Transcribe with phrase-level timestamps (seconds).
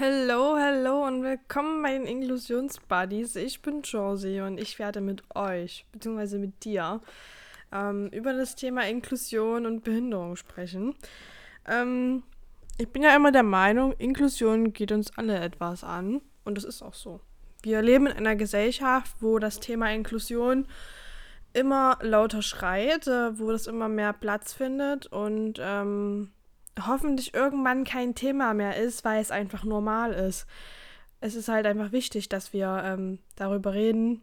[0.00, 3.36] Hallo, hallo und willkommen bei den Inklusionsbuddies.
[3.36, 7.00] Ich bin Josie und ich werde mit euch, beziehungsweise mit dir,
[7.70, 10.96] ähm, über das Thema Inklusion und Behinderung sprechen.
[11.68, 12.24] Ähm,
[12.76, 16.82] ich bin ja immer der Meinung, Inklusion geht uns alle etwas an und das ist
[16.82, 17.20] auch so.
[17.62, 20.66] Wir leben in einer Gesellschaft, wo das Thema Inklusion
[21.52, 26.32] immer lauter schreit, äh, wo das immer mehr Platz findet und ähm,
[26.80, 30.46] hoffentlich irgendwann kein Thema mehr ist, weil es einfach normal ist.
[31.20, 34.22] Es ist halt einfach wichtig, dass wir ähm, darüber reden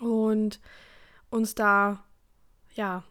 [0.00, 0.60] und
[1.30, 2.04] uns da,
[2.74, 3.04] ja,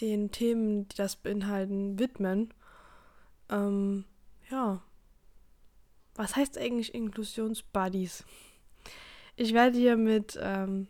[0.00, 2.52] den Themen, die das beinhalten, widmen.
[3.50, 4.04] Ähm,
[4.50, 4.82] ja.
[6.14, 8.24] Was heißt eigentlich Inklusionsbuddies?
[9.36, 10.86] Ich werde hier mit ähm,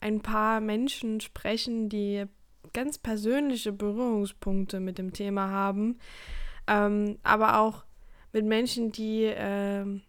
[0.00, 2.26] ein paar Menschen sprechen, die
[2.74, 5.98] ganz persönliche Berührungspunkte mit dem Thema haben,
[6.66, 7.84] ähm, aber auch
[8.32, 10.02] mit Menschen, die ähm,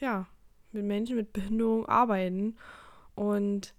[0.00, 0.26] ja
[0.72, 2.56] mit Menschen mit Behinderung arbeiten
[3.14, 3.74] und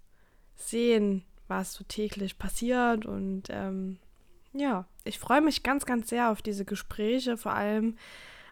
[0.54, 3.06] sehen, was so täglich passiert.
[3.06, 3.98] Und ähm,
[4.52, 7.96] ja, ich freue mich ganz, ganz sehr auf diese Gespräche, vor allem,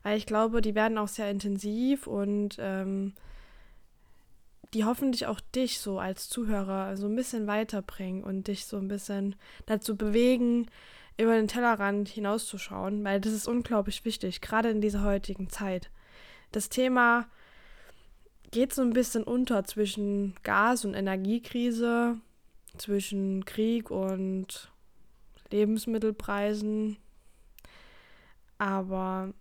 [0.03, 3.15] weil ich glaube, die werden auch sehr intensiv und ähm,
[4.75, 8.89] die hoffentlich auch dich so als Zuhörer so ein bisschen weiterbringen und dich so ein
[8.89, 10.69] bisschen dazu bewegen,
[11.19, 15.91] über den Tellerrand hinauszuschauen, weil das ist unglaublich wichtig, gerade in dieser heutigen Zeit.
[16.53, 17.27] Das Thema
[18.51, 22.19] geht so ein bisschen unter zwischen Gas- und Energiekrise,
[22.77, 24.71] zwischen Krieg und
[25.51, 26.99] Lebensmittelpreisen,
[28.59, 29.33] aber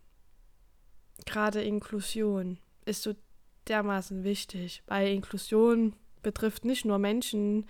[1.26, 3.14] gerade Inklusion ist so
[3.70, 7.66] dermaßen wichtig, weil Inklusion betrifft nicht nur Menschen,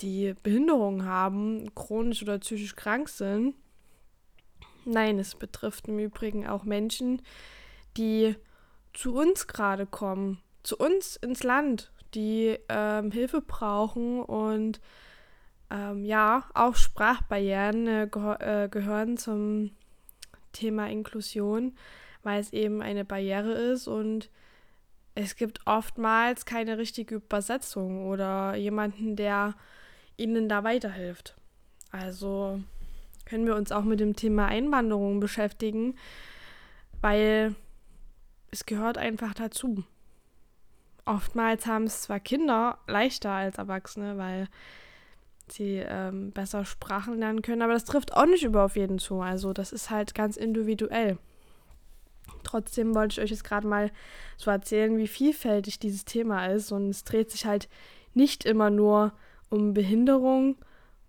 [0.00, 3.54] die Behinderungen haben, chronisch oder psychisch krank sind.
[4.84, 7.22] Nein, es betrifft im Übrigen auch Menschen,
[7.96, 8.36] die
[8.92, 14.80] zu uns gerade kommen, zu uns ins Land, die ähm, Hilfe brauchen und
[15.70, 19.72] ähm, ja, auch Sprachbarrieren äh, geh äh, gehören zum
[20.52, 21.76] Thema Inklusion,
[22.22, 24.30] weil es eben eine Barriere ist und
[25.16, 29.54] es gibt oftmals keine richtige Übersetzung oder jemanden, der
[30.18, 31.34] ihnen da weiterhilft.
[31.90, 32.60] Also
[33.24, 35.96] können wir uns auch mit dem Thema Einwanderung beschäftigen,
[37.00, 37.54] weil
[38.50, 39.84] es gehört einfach dazu.
[41.06, 44.48] Oftmals haben es zwar Kinder leichter als Erwachsene, weil
[45.48, 49.22] sie ähm, besser Sprachen lernen können, aber das trifft auch nicht über auf jeden zu.
[49.22, 51.16] Also das ist halt ganz individuell.
[52.46, 53.90] Trotzdem wollte ich euch jetzt gerade mal
[54.36, 56.70] so erzählen, wie vielfältig dieses Thema ist.
[56.70, 57.68] Und es dreht sich halt
[58.14, 59.12] nicht immer nur
[59.50, 60.56] um Behinderung,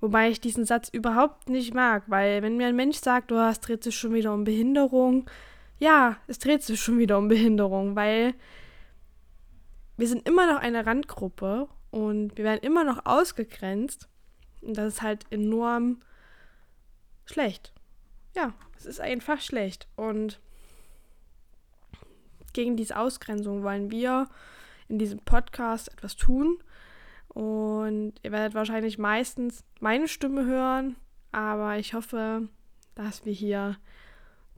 [0.02, 3.60] wobei ich diesen Satz überhaupt nicht mag, weil wenn mir ein Mensch sagt, oh, es
[3.60, 5.30] dreht sich schon wieder um Behinderung,
[5.80, 8.34] ja, es dreht sich schon wieder um Behinderung, weil
[9.96, 14.08] wir sind immer noch eine Randgruppe und wir werden immer noch ausgegrenzt.
[14.62, 16.02] Und das ist halt enorm
[17.26, 17.74] schlecht.
[18.36, 19.88] Ja, es ist einfach schlecht.
[19.96, 20.40] Und
[22.58, 24.28] gegen diese Ausgrenzung wollen wir
[24.88, 26.58] in diesem Podcast etwas tun.
[27.28, 30.96] Und ihr werdet wahrscheinlich meistens meine Stimme hören,
[31.32, 32.50] aber ich hoffe,
[32.96, 33.78] dass wir hier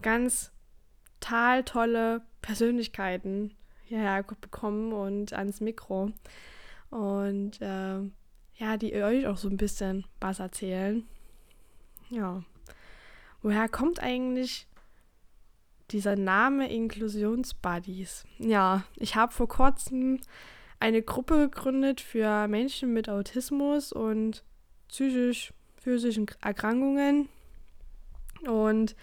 [0.01, 0.53] ganz
[1.65, 6.13] tolle Persönlichkeiten hierher bekommen und ans Mikro.
[6.91, 7.99] Und äh,
[8.55, 11.05] ja, die euch auch so ein bisschen was erzählen.
[12.09, 12.43] Ja.
[13.41, 14.68] Woher kommt eigentlich
[15.91, 18.25] dieser Name Inklusionsbuddies.
[18.37, 20.19] Ja, ich habe vor kurzem
[20.79, 24.43] eine Gruppe gegründet für Menschen mit Autismus und
[24.87, 27.29] psychisch-physischen Erkrankungen.
[28.47, 28.95] Und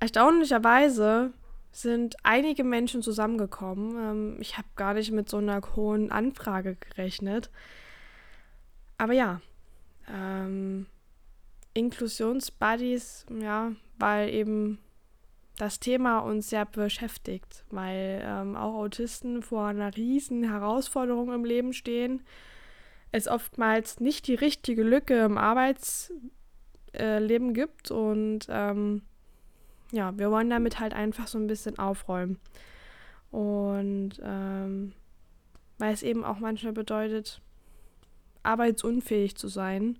[0.00, 1.32] erstaunlicherweise
[1.72, 3.96] sind einige Menschen zusammengekommen.
[3.96, 7.50] Ähm, ich habe gar nicht mit so einer hohen Anfrage gerechnet.
[8.96, 9.42] Aber ja,
[10.10, 10.86] ähm,
[11.74, 14.78] Inklusionsbuddies, ja, weil eben
[15.58, 21.72] das Thema uns sehr beschäftigt, weil ähm, auch Autisten vor einer riesen Herausforderung im Leben
[21.72, 22.22] stehen.
[23.10, 26.20] Es oftmals nicht die richtige Lücke im Arbeitsleben
[26.92, 29.02] äh, gibt und ähm,
[29.92, 32.38] ja, wir wollen damit halt einfach so ein bisschen aufräumen.
[33.30, 34.92] Und ähm,
[35.78, 37.40] weil es eben auch manchmal bedeutet,
[38.42, 39.98] arbeitsunfähig zu sein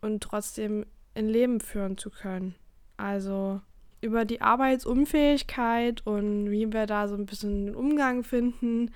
[0.00, 2.54] und trotzdem ein Leben führen zu können.
[2.96, 3.60] Also
[4.00, 8.92] über die Arbeitsunfähigkeit und wie wir da so ein bisschen den Umgang finden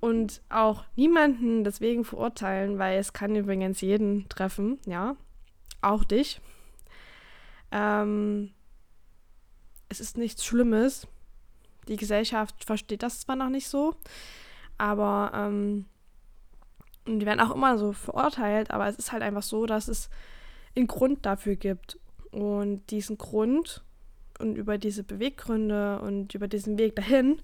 [0.00, 5.16] und auch niemanden deswegen verurteilen, weil es kann übrigens jeden treffen, ja,
[5.80, 6.40] auch dich.
[7.72, 8.52] Ähm,
[9.88, 11.06] es ist nichts Schlimmes.
[11.88, 13.94] Die Gesellschaft versteht das zwar noch nicht so,
[14.76, 15.86] aber ähm,
[17.06, 20.10] die werden auch immer so verurteilt, aber es ist halt einfach so, dass es
[20.76, 21.98] einen Grund dafür gibt.
[22.32, 23.84] Und diesen Grund
[24.38, 27.40] und über diese Beweggründe und über diesen Weg dahin,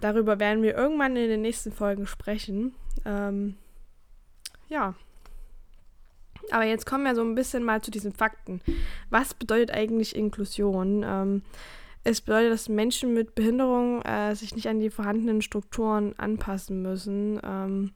[0.00, 2.74] darüber werden wir irgendwann in den nächsten Folgen sprechen.
[3.04, 3.56] Ähm,
[4.68, 4.94] ja.
[6.50, 8.60] Aber jetzt kommen wir so ein bisschen mal zu diesen Fakten.
[9.10, 11.04] Was bedeutet eigentlich Inklusion?
[11.06, 11.42] Ähm,
[12.04, 17.40] es bedeutet, dass Menschen mit Behinderung äh, sich nicht an die vorhandenen Strukturen anpassen müssen,
[17.44, 17.92] ähm,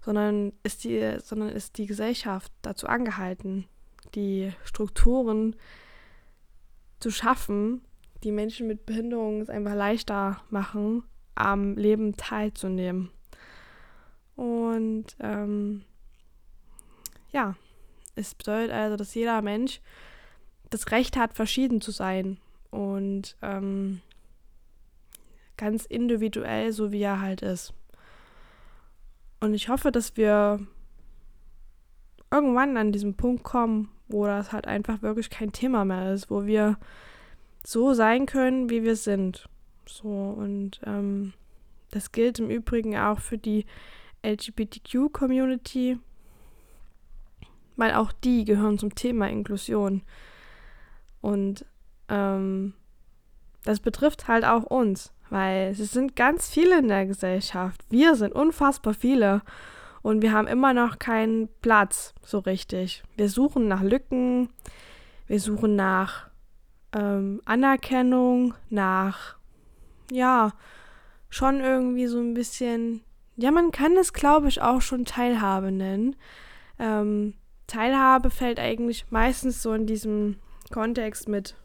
[0.00, 3.66] sondern, ist die, sondern ist die Gesellschaft dazu angehalten,
[4.14, 5.54] die Strukturen
[7.04, 7.82] zu schaffen,
[8.22, 11.04] die Menschen mit Behinderung es einfach leichter machen,
[11.34, 13.10] am Leben teilzunehmen.
[14.36, 15.82] Und ähm,
[17.30, 17.56] ja,
[18.14, 19.82] es bedeutet also, dass jeder Mensch
[20.70, 22.38] das Recht hat, verschieden zu sein
[22.70, 24.00] und ähm,
[25.58, 27.74] ganz individuell, so wie er halt ist.
[29.40, 30.66] Und ich hoffe, dass wir
[32.30, 36.46] irgendwann an diesem Punkt kommen, wo das halt einfach wirklich kein Thema mehr ist, wo
[36.46, 36.78] wir
[37.64, 39.48] so sein können, wie wir sind.
[39.86, 41.32] So, und ähm,
[41.90, 43.66] das gilt im Übrigen auch für die
[44.24, 45.98] LGBTQ-Community,
[47.76, 50.02] weil auch die gehören zum Thema Inklusion.
[51.20, 51.64] Und
[52.08, 52.74] ähm,
[53.64, 57.82] das betrifft halt auch uns, weil es sind ganz viele in der Gesellschaft.
[57.88, 59.42] Wir sind unfassbar viele
[60.04, 63.02] und wir haben immer noch keinen Platz so richtig.
[63.16, 64.50] Wir suchen nach Lücken,
[65.26, 66.28] wir suchen nach
[66.92, 69.36] ähm, Anerkennung, nach,
[70.12, 70.52] ja,
[71.30, 73.00] schon irgendwie so ein bisschen,
[73.36, 76.16] ja, man kann es, glaube ich, auch schon Teilhabe nennen.
[76.78, 77.32] Ähm,
[77.66, 80.36] Teilhabe fällt eigentlich meistens so in diesem
[80.70, 81.56] Kontext mit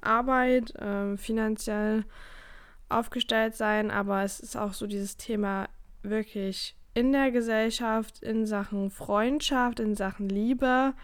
[0.00, 2.06] Arbeit, äh, finanziell
[2.88, 5.68] aufgestellt sein, aber es ist auch so dieses Thema
[6.02, 10.94] wirklich in der Gesellschaft, in Sachen Freundschaft, in Sachen Liebe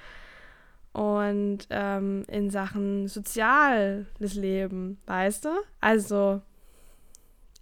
[0.92, 5.50] und ähm, in Sachen soziales Leben, weißt du?
[5.80, 6.42] Also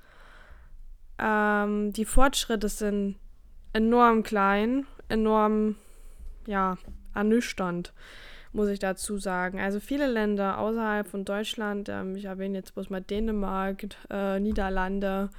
[1.19, 3.17] Ähm, die Fortschritte sind
[3.71, 5.75] enorm klein, enorm,
[6.47, 6.77] ja,
[7.13, 7.93] ernüchternd,
[8.51, 9.59] muss ich dazu sagen.
[9.59, 15.29] Also viele Länder außerhalb von Deutschland, ähm, ich erwähne jetzt bloß mal Dänemark, äh, Niederlande,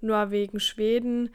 [0.00, 1.30] Norwegen, Schweden,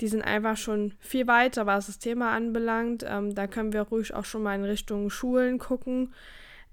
[0.00, 3.04] die sind einfach schon viel weiter, was das Thema anbelangt.
[3.06, 6.14] Ähm, da können wir ruhig auch schon mal in Richtung Schulen gucken.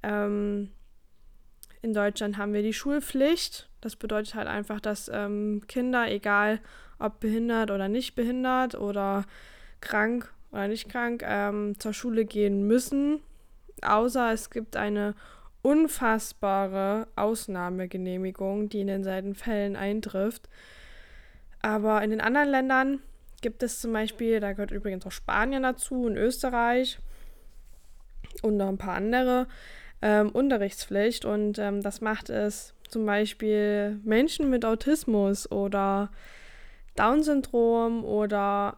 [0.01, 0.69] Ähm,
[1.81, 3.69] in Deutschland haben wir die Schulpflicht.
[3.81, 6.59] Das bedeutet halt einfach, dass ähm, Kinder, egal
[6.99, 9.25] ob behindert oder nicht behindert oder
[9.81, 13.21] krank oder nicht krank, ähm, zur Schule gehen müssen.
[13.81, 15.15] Außer es gibt eine
[15.61, 20.49] unfassbare Ausnahmegenehmigung, die in den seltenen Fällen eintrifft.
[21.61, 22.99] Aber in den anderen Ländern
[23.41, 26.99] gibt es zum Beispiel, da gehört übrigens auch Spanien dazu und Österreich
[28.41, 29.47] und noch ein paar andere,
[30.01, 31.25] ähm, Unterrichtspflicht.
[31.25, 36.09] Und ähm, das macht es zum Beispiel Menschen mit Autismus oder
[36.95, 38.77] Down-Syndrom oder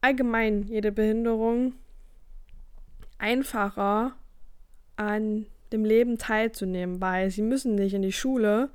[0.00, 1.74] allgemein jede Behinderung
[3.18, 4.14] einfacher
[5.02, 8.70] an dem Leben teilzunehmen, weil sie müssen nicht in die Schule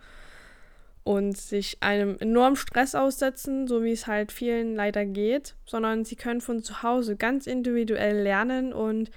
[1.04, 6.16] und sich einem enormen Stress aussetzen, so wie es halt vielen leider geht, sondern sie
[6.16, 9.10] können von zu Hause ganz individuell lernen und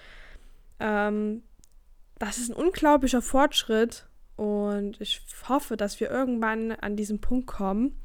[0.79, 1.43] ähm,
[2.19, 7.99] das ist ein unglaublicher Fortschritt und ich hoffe, dass wir irgendwann an diesen Punkt kommen,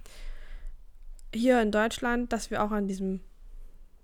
[1.34, 3.20] hier in Deutschland, dass wir auch an diesem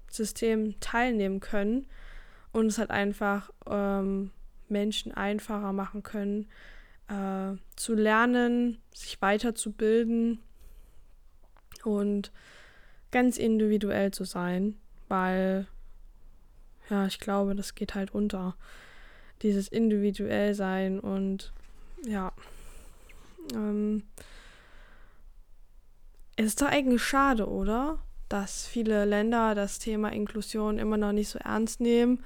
[0.09, 1.87] System teilnehmen können
[2.51, 4.31] und es halt einfach ähm,
[4.71, 6.47] Menschen einfacher machen können,
[7.07, 10.39] äh, zu lernen, sich weiterzubilden
[11.83, 12.31] und
[13.11, 14.77] ganz individuell zu sein,
[15.09, 15.67] weil
[16.89, 18.55] ja, ich glaube, das geht halt unter.
[19.41, 21.51] Dieses individuell sein und
[22.05, 22.31] ja.
[23.53, 24.03] Ähm,
[26.35, 27.99] es ist doch eigentlich schade, oder?
[28.29, 32.23] Dass viele Länder das Thema Inklusion immer noch nicht so ernst nehmen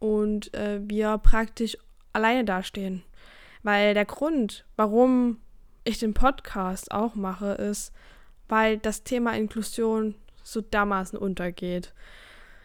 [0.00, 1.78] und äh, wir praktisch
[2.12, 3.04] alleine dastehen.
[3.62, 5.38] Weil der Grund, warum
[5.84, 7.92] ich den Podcast auch mache, ist,
[8.48, 11.94] weil das Thema Inklusion so dermaßen untergeht.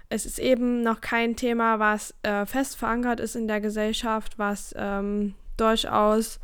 [0.09, 4.73] Es ist eben noch kein Thema, was äh, fest verankert ist in der Gesellschaft, was
[4.77, 6.39] ähm, durchaus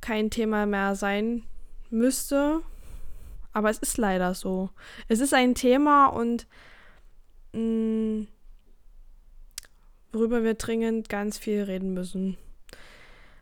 [0.00, 1.42] kein Thema mehr sein
[1.90, 2.62] müsste.
[3.52, 4.70] Aber es ist leider so.
[5.08, 6.46] Es ist ein Thema und
[7.52, 8.28] mh, mm,
[10.12, 12.36] worüber wir dringend ganz viel reden müssen.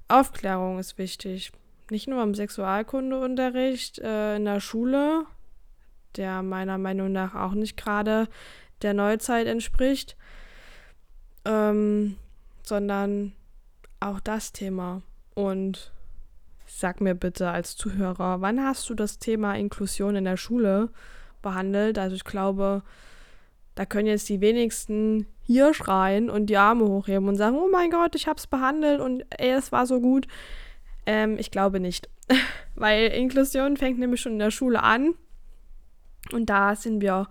[0.09, 1.53] Aufklärung ist wichtig.
[1.91, 5.25] Nicht nur im Sexualkundeunterricht äh, in der Schule,
[6.17, 8.29] der meiner Meinung nach auch nicht gerade
[8.83, 10.17] der Neuzeit entspricht,
[11.45, 12.17] ähm,
[12.63, 13.33] sondern
[14.01, 15.03] auch das Thema.
[15.35, 15.93] Und
[16.67, 20.91] sag mir bitte als Zuhörer, wann hast du das Thema Inklusion in der Schule
[21.43, 21.99] behandelt?
[21.99, 22.83] Also ich glaube,
[23.79, 27.93] da können jetzt die wenigsten hier schreien und die Arme hochheben und sagen, oh mein
[27.93, 30.27] Gott, ich hab's behandelt und ey, es war so gut.
[31.07, 32.11] Ähm, ich glaube nicht.
[32.75, 35.15] Weil Inklusion fängt nämlich schon in der Schule an.
[36.33, 37.29] Und da sind wir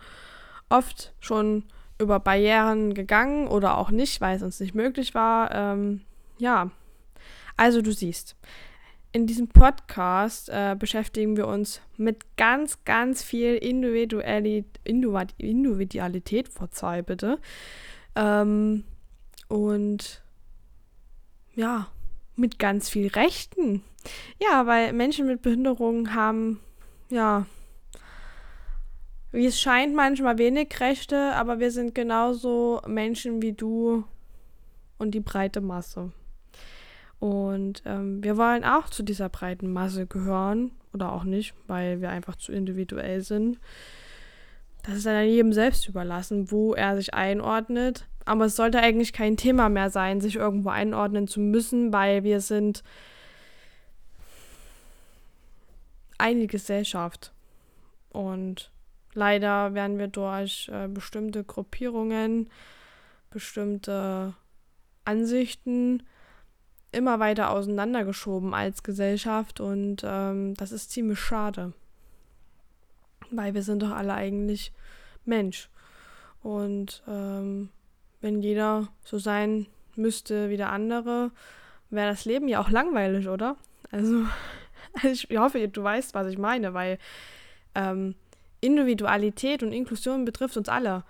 [0.70, 1.66] oft schon
[2.00, 5.52] über Barrieren gegangen oder auch nicht, weil es uns nicht möglich war.
[5.54, 6.00] Ähm,
[6.38, 6.72] ja,
[7.58, 8.38] also du siehst,
[9.18, 17.40] in diesem Podcast äh, beschäftigen wir uns mit ganz, ganz viel Individualität, Individualität verzeih bitte.
[18.16, 18.84] Ähm,
[19.48, 20.22] und
[21.56, 21.88] ja,
[22.36, 23.82] mit ganz viel Rechten.
[24.40, 26.60] Ja, weil Menschen mit Behinderungen haben,
[27.10, 27.48] ja,
[29.32, 34.04] wie es scheint, manchmal wenig Rechte, aber wir sind genauso Menschen wie du
[35.00, 36.12] und die breite Masse.
[37.20, 42.10] Und ähm, wir wollen auch zu dieser breiten Masse gehören oder auch nicht, weil wir
[42.10, 43.60] einfach zu individuell sind.
[44.84, 48.08] Das ist dann jedem selbst überlassen, wo er sich einordnet.
[48.26, 52.40] Aber es sollte eigentlich kein Thema mehr sein, sich irgendwo einordnen zu müssen, weil wir
[52.40, 52.84] sind
[56.18, 57.34] eine Gesellschaft.
[58.10, 58.72] Und
[59.14, 62.50] leider werden wir durch äh, bestimmte Gruppierungen,
[63.30, 64.34] bestimmte
[65.06, 66.04] Ansichten
[66.98, 71.74] immer weiter auseinandergeschoben als Gesellschaft und ähm, das ist ziemlich schade.
[73.32, 74.72] Weil wir sind doch alle eigentlich
[75.26, 75.70] Mensch.
[76.42, 77.70] Und ähm,
[78.22, 81.32] wenn jeder so sein müsste wie der andere,
[81.90, 83.58] wäre das Leben ja auch langweilig, oder?
[83.92, 84.26] Also,
[85.04, 86.98] ich hoffe, du weißt, was ich meine, weil
[87.76, 88.16] ähm,
[88.62, 91.04] Individualität und Inklusion betrifft uns alle.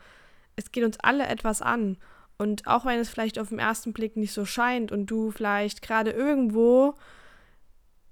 [0.55, 1.97] Es geht uns alle etwas an.
[2.37, 5.81] Und auch wenn es vielleicht auf den ersten Blick nicht so scheint und du vielleicht
[5.81, 6.93] gerade irgendwo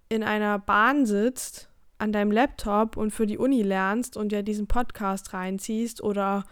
[0.09, 4.67] in einer Bahn sitzt, an deinem Laptop und für die Uni lernst und dir diesen
[4.67, 6.43] Podcast reinziehst oder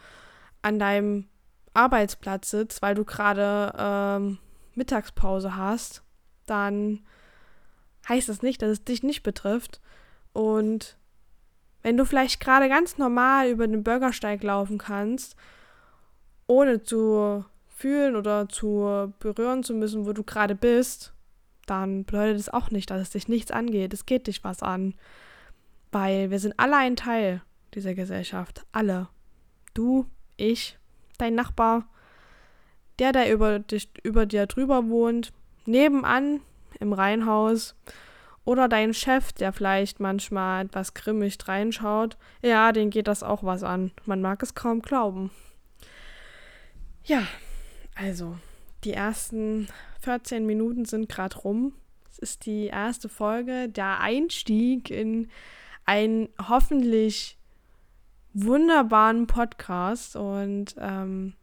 [0.61, 1.27] an deinem
[1.73, 4.37] Arbeitsplatz sitzt, weil du gerade ähm,
[4.75, 6.03] Mittagspause hast,
[6.45, 7.01] dann
[8.07, 9.81] heißt das nicht, dass es dich nicht betrifft.
[10.31, 10.97] Und
[11.81, 15.35] wenn du vielleicht gerade ganz normal über den Bürgersteig laufen kannst,
[16.47, 17.45] ohne zu
[17.83, 21.13] fühlen oder zu berühren zu müssen, wo du gerade bist,
[21.65, 23.93] dann bedeutet es auch nicht, dass es dich nichts angeht.
[23.93, 24.95] Es geht dich was an.
[25.91, 27.41] Weil wir sind alle ein Teil
[27.73, 28.65] dieser Gesellschaft.
[28.71, 29.09] Alle.
[29.73, 30.05] Du,
[30.37, 30.79] ich,
[31.17, 31.85] dein Nachbar,
[32.99, 35.33] der, der über, dich, über dir drüber wohnt,
[35.65, 36.39] nebenan
[36.79, 37.75] im Reihenhaus
[38.45, 42.17] oder dein Chef, der vielleicht manchmal etwas grimmig reinschaut.
[42.41, 43.91] Ja, den geht das auch was an.
[44.05, 45.31] Man mag es kaum glauben.
[47.03, 47.27] Ja,
[47.95, 48.37] also,
[48.83, 49.67] die ersten
[50.01, 51.73] 14 Minuten sind gerade rum.
[52.11, 55.29] Es ist die erste Folge, der Einstieg in
[55.85, 57.37] einen hoffentlich
[58.33, 61.33] wunderbaren Podcast und ähm,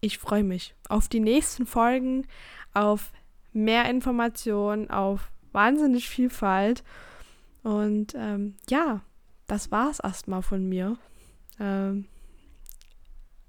[0.00, 2.26] ich freue mich auf die nächsten Folgen,
[2.74, 3.12] auf
[3.52, 6.84] mehr Informationen, auf wahnsinnig Vielfalt.
[7.62, 9.00] Und ähm, ja,
[9.46, 10.96] das war es erstmal von mir.
[11.58, 12.06] Ähm,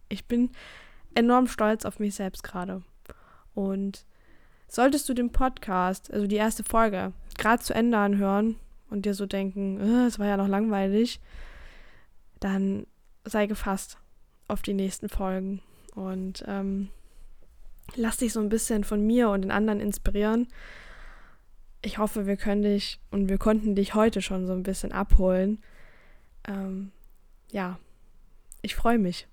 [0.08, 0.50] ich bin
[1.16, 2.84] enorm stolz auf mich selbst gerade.
[3.54, 4.06] Und
[4.68, 8.56] solltest du den Podcast, also die erste Folge, gerade zu Ende anhören
[8.90, 11.20] und dir so denken, äh, es war ja noch langweilig,
[12.40, 12.86] dann
[13.24, 13.98] sei gefasst
[14.48, 15.62] auf die nächsten Folgen
[15.96, 16.90] und ähm,
[17.96, 20.48] lass dich so ein bisschen von mir und den anderen inspirieren.
[21.82, 25.62] Ich hoffe, wir können dich und wir konnten dich heute schon so ein bisschen abholen.
[26.48, 26.92] Ähm,
[27.52, 27.80] ja,
[28.62, 29.28] ich freue mich.